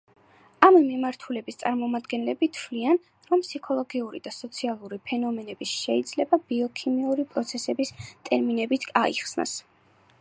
[0.67, 2.97] ამ მიმართულების წარმომადგენლები თვლიან,
[3.33, 9.59] რომ ფსიქოლოგიური და სოციალური ფენომენები შეიძლება ბიოქიმიური პროცესების ტერმინებით აიხსნას.